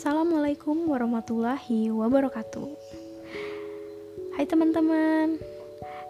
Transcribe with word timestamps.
Assalamualaikum 0.00 0.88
warahmatullahi 0.88 1.92
wabarakatuh. 1.92 2.72
Hai 4.32 4.48
teman-teman 4.48 5.36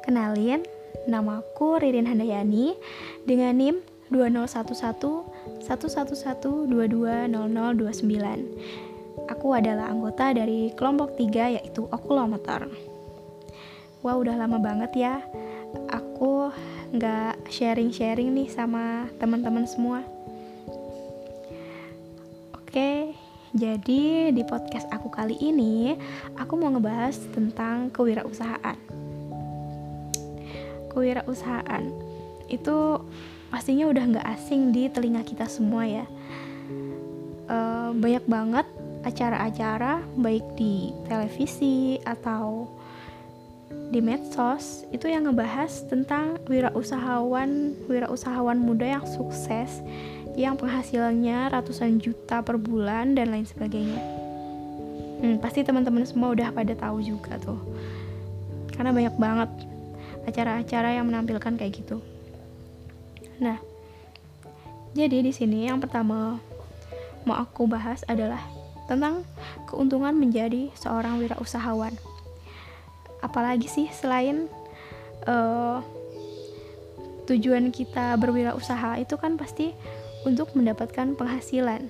Kenalin, 0.07 0.63
namaku 1.11 1.83
Ririn 1.83 2.07
Handayani 2.07 2.79
dengan 3.27 3.59
NIM 3.59 3.83
2011 4.15 5.67
111220029 5.67 6.71
Aku 9.27 9.59
adalah 9.59 9.91
anggota 9.91 10.39
dari 10.39 10.71
kelompok 10.79 11.19
3 11.19 11.59
yaitu 11.59 11.83
okulometer 11.91 12.71
Wah 14.07 14.15
udah 14.15 14.39
lama 14.39 14.63
banget 14.63 15.03
ya. 15.03 15.19
Aku 15.91 16.55
nggak 16.95 17.43
sharing-sharing 17.51 18.39
nih 18.39 18.55
sama 18.55 19.11
teman-teman 19.19 19.67
semua. 19.67 20.07
Oke, 22.55 23.19
jadi 23.51 24.31
di 24.31 24.43
podcast 24.47 24.87
aku 24.95 25.11
kali 25.11 25.35
ini 25.43 25.99
aku 26.39 26.55
mau 26.55 26.71
ngebahas 26.71 27.19
tentang 27.35 27.91
kewirausahaan. 27.91 28.79
Kewirausahaan 30.95 31.91
itu 32.47 33.03
pastinya 33.51 33.91
udah 33.91 34.05
nggak 34.07 34.29
asing 34.39 34.71
di 34.71 34.87
telinga 34.87 35.27
kita 35.27 35.51
semua 35.51 35.83
ya. 35.83 36.07
E, 37.51 37.59
banyak 37.99 38.23
banget 38.31 38.67
acara-acara 39.03 39.99
baik 40.15 40.47
di 40.55 40.95
televisi 41.11 41.99
atau 42.07 42.71
di 43.91 43.99
medsos 43.99 44.87
itu 44.95 45.11
yang 45.11 45.27
ngebahas 45.27 45.91
tentang 45.91 46.39
wirausahawan 46.47 47.75
wirausahawan 47.91 48.63
muda 48.63 48.87
yang 48.87 49.07
sukses 49.11 49.83
yang 50.45 50.57
penghasilannya 50.57 51.53
ratusan 51.53 52.01
juta 52.01 52.41
per 52.41 52.57
bulan 52.57 53.13
dan 53.13 53.29
lain 53.29 53.45
sebagainya. 53.45 54.01
Hmm, 55.21 55.37
pasti 55.37 55.61
teman-teman 55.61 56.09
semua 56.09 56.33
udah 56.33 56.49
pada 56.49 56.73
tahu 56.73 57.05
juga 57.05 57.37
tuh. 57.37 57.61
Karena 58.73 58.91
banyak 58.97 59.15
banget 59.21 59.51
acara-acara 60.25 60.97
yang 60.97 61.05
menampilkan 61.05 61.61
kayak 61.61 61.85
gitu. 61.85 62.01
Nah, 63.41 63.61
jadi 64.97 65.21
di 65.21 65.33
sini 65.33 65.69
yang 65.69 65.79
pertama 65.79 66.41
mau 67.29 67.37
aku 67.37 67.69
bahas 67.69 68.01
adalah 68.09 68.41
tentang 68.89 69.23
keuntungan 69.69 70.17
menjadi 70.17 70.73
seorang 70.75 71.21
wirausahawan. 71.21 71.93
Apalagi 73.21 73.69
sih 73.69 73.87
selain 73.93 74.49
uh, 75.29 75.85
tujuan 77.31 77.71
kita 77.71 78.19
berwirausaha 78.19 78.99
itu 78.99 79.15
kan 79.15 79.39
pasti 79.39 79.71
untuk 80.25 80.53
mendapatkan 80.53 81.17
penghasilan. 81.17 81.89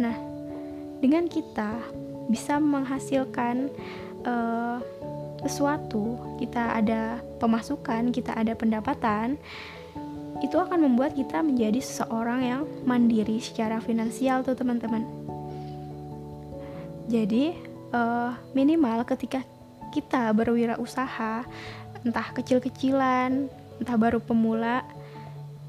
Nah, 0.00 0.16
dengan 0.98 1.30
kita 1.30 1.78
bisa 2.26 2.58
menghasilkan 2.58 3.70
uh, 4.24 4.80
sesuatu, 5.44 6.16
kita 6.40 6.80
ada 6.80 7.20
pemasukan, 7.38 8.10
kita 8.10 8.32
ada 8.32 8.56
pendapatan, 8.56 9.36
itu 10.40 10.56
akan 10.56 10.88
membuat 10.88 11.14
kita 11.14 11.44
menjadi 11.44 11.78
seseorang 11.78 12.40
yang 12.42 12.62
mandiri 12.88 13.38
secara 13.38 13.78
finansial 13.78 14.42
tuh 14.42 14.56
teman-teman. 14.56 15.04
Jadi 17.06 17.54
uh, 17.92 18.32
minimal 18.56 19.04
ketika 19.04 19.44
kita 19.92 20.32
berwirausaha, 20.34 21.46
entah 22.02 22.28
kecil-kecilan, 22.34 23.46
entah 23.78 23.96
baru 24.00 24.18
pemula, 24.18 24.82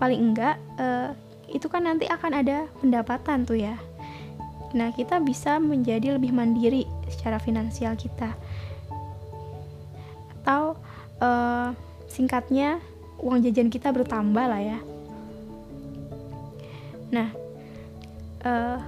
paling 0.02 0.32
enggak 0.32 0.58
uh, 0.80 1.14
itu 1.56 1.72
kan 1.72 1.88
nanti 1.88 2.04
akan 2.12 2.44
ada 2.44 2.68
pendapatan 2.84 3.48
tuh 3.48 3.56
ya. 3.56 3.80
Nah, 4.76 4.92
kita 4.92 5.24
bisa 5.24 5.56
menjadi 5.56 6.20
lebih 6.20 6.36
mandiri 6.36 6.84
secara 7.08 7.40
finansial 7.40 7.96
kita. 7.96 8.36
Atau 10.44 10.76
uh, 11.24 11.72
singkatnya 12.12 12.84
uang 13.24 13.40
jajan 13.40 13.72
kita 13.72 13.96
bertambah 13.96 14.44
lah 14.44 14.60
ya. 14.60 14.80
Nah, 17.16 17.32
uh, 18.44 18.84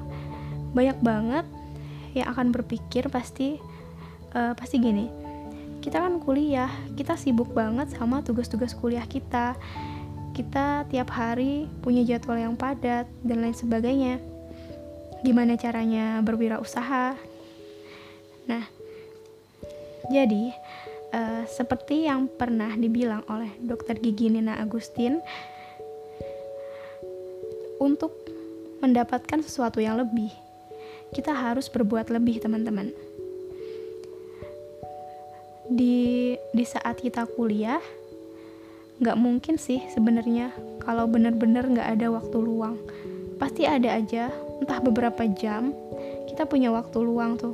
banyak 0.75 0.99
banget 0.99 1.47
yang 2.11 2.27
akan 2.35 2.51
berpikir 2.51 3.07
pasti 3.07 3.55
uh, 4.35 4.51
pasti 4.59 4.83
gini. 4.83 5.07
Kita 5.79 6.03
kan 6.03 6.19
kuliah, 6.19 6.67
kita 6.99 7.15
sibuk 7.15 7.55
banget 7.55 7.95
sama 7.95 8.19
tugas-tugas 8.19 8.75
kuliah 8.75 9.07
kita 9.07 9.55
kita 10.37 10.85
tiap 10.93 11.09
hari 11.09 11.65
punya 11.81 12.05
jadwal 12.05 12.37
yang 12.37 12.53
padat 12.53 13.09
dan 13.25 13.41
lain 13.41 13.57
sebagainya. 13.57 14.21
Gimana 15.25 15.57
caranya 15.57 16.21
berwirausaha? 16.21 17.17
Nah, 18.45 18.63
jadi 20.13 20.53
uh, 21.09 21.41
seperti 21.49 22.05
yang 22.05 22.29
pernah 22.29 22.69
dibilang 22.77 23.25
oleh 23.25 23.49
Dr. 23.65 23.97
Gigi 23.97 24.29
Nina 24.29 24.61
Agustin, 24.61 25.17
untuk 27.81 28.13
mendapatkan 28.77 29.41
sesuatu 29.41 29.81
yang 29.81 29.97
lebih, 29.97 30.29
kita 31.17 31.33
harus 31.33 31.65
berbuat 31.65 32.13
lebih, 32.13 32.45
teman-teman. 32.45 32.93
Di 35.67 36.37
di 36.53 36.63
saat 36.63 37.01
kita 37.01 37.25
kuliah, 37.25 37.81
nggak 38.97 39.17
mungkin 39.17 39.61
sih 39.61 39.85
sebenarnya 39.93 40.49
kalau 40.81 41.05
bener-bener 41.05 41.67
nggak 41.69 41.99
ada 41.99 42.07
waktu 42.09 42.37
luang. 42.41 42.81
Pasti 43.37 43.69
ada 43.69 43.93
aja 43.93 44.33
entah 44.57 44.81
beberapa 44.81 45.29
jam 45.29 45.69
kita 46.25 46.49
punya 46.49 46.73
waktu 46.73 46.97
luang 47.05 47.37
tuh. 47.37 47.53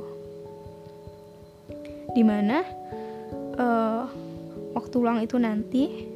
Di 2.16 2.24
mana 2.24 2.64
uh, 3.60 4.08
waktu 4.72 4.96
luang 4.96 5.20
itu 5.20 5.36
nanti 5.36 6.08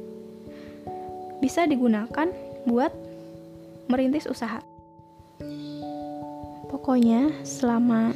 bisa 1.39 1.69
digunakan 1.69 2.27
buat 2.65 2.91
merintis 3.85 4.25
usaha. 4.25 4.65
Pokoknya 6.69 7.45
selama 7.45 8.13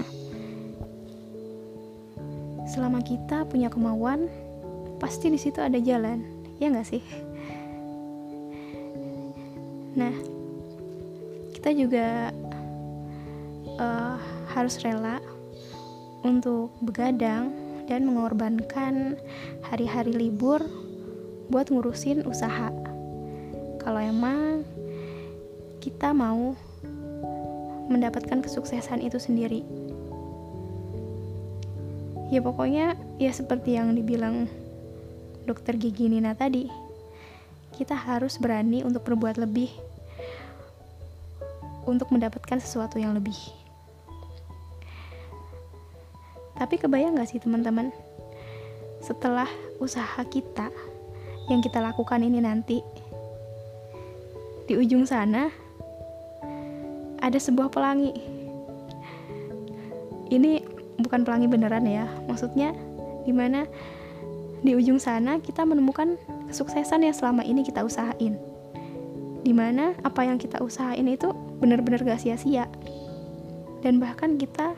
selama 2.74 3.06
kita 3.06 3.46
punya 3.46 3.70
kemauan 3.70 4.26
pasti 4.98 5.30
di 5.30 5.38
situ 5.38 5.62
ada 5.62 5.78
jalan 5.78 6.43
ya 6.64 6.72
nggak 6.72 6.88
sih? 6.88 7.04
Nah 10.00 10.16
kita 11.52 11.76
juga 11.76 12.32
uh, 13.76 14.16
harus 14.56 14.80
rela 14.80 15.20
untuk 16.24 16.72
begadang 16.80 17.52
dan 17.92 18.08
mengorbankan 18.08 19.20
hari-hari 19.68 20.16
libur 20.16 20.64
buat 21.52 21.68
ngurusin 21.68 22.24
usaha. 22.24 22.72
Kalau 23.84 24.00
emang 24.00 24.64
kita 25.84 26.16
mau 26.16 26.56
mendapatkan 27.92 28.40
kesuksesan 28.40 29.04
itu 29.04 29.20
sendiri. 29.20 29.68
Ya 32.32 32.40
pokoknya 32.40 32.96
ya 33.20 33.36
seperti 33.36 33.76
yang 33.76 33.92
dibilang 33.92 34.48
dokter 35.44 35.76
gigi 35.76 36.08
Nina 36.08 36.36
tadi, 36.36 36.68
kita 37.74 37.98
harus 37.98 38.38
berani 38.38 38.86
untuk 38.86 39.04
berbuat 39.04 39.42
lebih 39.42 39.72
untuk 41.84 42.08
mendapatkan 42.16 42.64
sesuatu 42.64 42.96
yang 42.96 43.12
lebih. 43.12 43.36
Tapi 46.56 46.80
kebayang 46.80 47.18
gak 47.20 47.34
sih 47.34 47.42
teman-teman, 47.44 47.92
setelah 49.04 49.50
usaha 49.84 50.22
kita 50.32 50.72
yang 51.52 51.60
kita 51.60 51.84
lakukan 51.84 52.24
ini 52.24 52.40
nanti, 52.40 52.80
di 54.64 54.80
ujung 54.80 55.04
sana 55.04 55.52
ada 57.20 57.36
sebuah 57.36 57.68
pelangi. 57.68 58.16
Ini 60.32 60.64
bukan 61.04 61.28
pelangi 61.28 61.52
beneran 61.52 61.84
ya, 61.84 62.08
maksudnya 62.32 62.72
di 63.28 63.36
mana 63.36 63.68
di 64.64 64.80
ujung 64.80 64.96
sana 64.96 65.44
kita 65.44 65.68
menemukan 65.68 66.16
kesuksesan 66.48 67.04
yang 67.04 67.12
selama 67.12 67.44
ini 67.44 67.68
kita 67.68 67.84
usahain. 67.84 68.40
Di 69.44 69.52
mana 69.52 69.92
apa 70.08 70.24
yang 70.24 70.40
kita 70.40 70.64
usahain 70.64 71.04
itu 71.04 71.36
benar-benar 71.60 72.00
gak 72.08 72.24
sia-sia. 72.24 72.72
Dan 73.84 74.00
bahkan 74.00 74.40
kita 74.40 74.72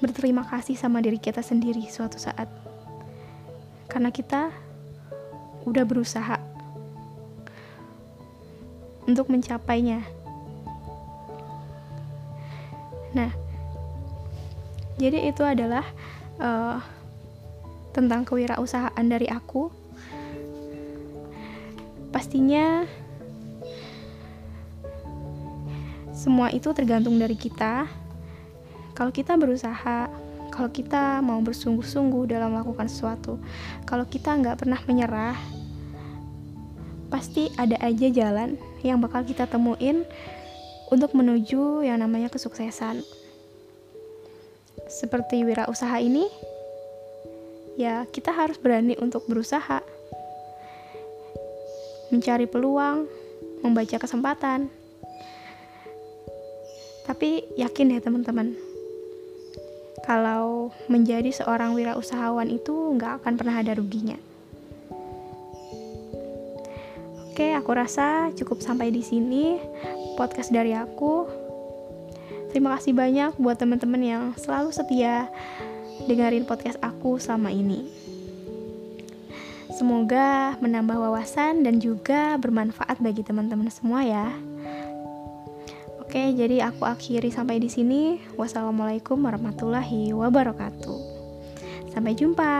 berterima 0.00 0.40
kasih 0.48 0.72
sama 0.72 1.04
diri 1.04 1.20
kita 1.20 1.44
sendiri 1.44 1.84
suatu 1.84 2.16
saat. 2.16 2.48
Karena 3.92 4.08
kita 4.08 4.48
udah 5.68 5.84
berusaha 5.84 6.40
untuk 9.04 9.28
mencapainya. 9.28 10.00
Nah 13.12 13.32
jadi 14.96 15.28
itu 15.28 15.44
adalah 15.44 15.84
uh, 16.40 16.80
tentang 17.98 18.22
kewirausahaan 18.22 19.02
dari 19.02 19.26
aku. 19.26 19.66
Pastinya 22.14 22.86
semua 26.14 26.54
itu 26.54 26.70
tergantung 26.70 27.18
dari 27.18 27.34
kita. 27.34 27.90
Kalau 28.94 29.10
kita 29.10 29.34
berusaha 29.34 30.06
kalau 30.54 30.70
kita 30.74 31.22
mau 31.22 31.38
bersungguh-sungguh 31.38 32.34
dalam 32.34 32.50
melakukan 32.50 32.90
sesuatu 32.90 33.38
kalau 33.86 34.02
kita 34.02 34.34
nggak 34.34 34.58
pernah 34.58 34.82
menyerah 34.90 35.38
pasti 37.14 37.46
ada 37.54 37.78
aja 37.78 38.10
jalan 38.10 38.58
yang 38.82 38.98
bakal 38.98 39.22
kita 39.22 39.46
temuin 39.46 40.02
untuk 40.90 41.12
menuju 41.14 41.84
yang 41.84 42.00
namanya 42.00 42.32
kesuksesan. 42.32 43.04
Seperti 44.88 45.44
wirausaha 45.44 46.00
ini 46.00 46.26
ya 47.78 48.10
kita 48.10 48.34
harus 48.34 48.58
berani 48.58 48.98
untuk 48.98 49.22
berusaha. 49.30 49.86
Mencari 52.10 52.50
peluang 52.50 53.06
membaca 53.62 53.96
kesempatan. 54.02 54.66
Tapi 57.06 57.46
yakin 57.54 57.94
ya 57.94 58.00
teman-teman. 58.02 58.58
Kalau 60.02 60.74
menjadi 60.90 61.30
seorang 61.30 61.78
wirausahawan 61.78 62.50
itu 62.50 62.74
nggak 62.98 63.22
akan 63.22 63.32
pernah 63.38 63.62
ada 63.62 63.78
ruginya. 63.78 64.18
Oke, 67.30 67.54
aku 67.54 67.70
rasa 67.70 68.34
cukup 68.34 68.58
sampai 68.58 68.90
di 68.90 69.06
sini 69.06 69.62
podcast 70.18 70.50
dari 70.50 70.74
aku. 70.74 71.30
Terima 72.50 72.74
kasih 72.74 72.96
banyak 72.96 73.38
buat 73.38 73.60
teman-teman 73.60 74.02
yang 74.02 74.24
selalu 74.34 74.72
setia 74.74 75.28
dengerin 76.06 76.46
podcast 76.46 76.78
aku 76.84 77.18
selama 77.18 77.50
ini. 77.50 77.88
Semoga 79.74 80.58
menambah 80.58 80.98
wawasan 80.98 81.62
dan 81.62 81.78
juga 81.78 82.34
bermanfaat 82.38 82.98
bagi 82.98 83.22
teman-teman 83.22 83.70
semua 83.70 84.02
ya. 84.02 84.26
Oke, 86.02 86.34
jadi 86.34 86.66
aku 86.66 86.88
akhiri 86.88 87.28
sampai 87.28 87.60
di 87.60 87.68
sini. 87.68 88.16
Wassalamualaikum 88.34 89.20
warahmatullahi 89.20 90.10
wabarakatuh. 90.16 90.98
Sampai 91.92 92.16
jumpa. 92.16 92.56